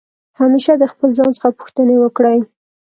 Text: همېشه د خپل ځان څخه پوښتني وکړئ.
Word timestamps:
همېشه 0.39 0.71
د 0.77 0.83
خپل 0.91 1.09
ځان 1.17 1.29
څخه 1.37 1.49
پوښتني 1.59 1.95
وکړئ. 1.99 2.39